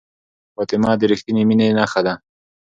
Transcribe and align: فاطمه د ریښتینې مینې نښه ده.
فاطمه 0.55 0.91
د 0.99 1.01
ریښتینې 1.11 1.43
مینې 1.49 1.67
نښه 1.77 2.01
ده. 2.05 2.13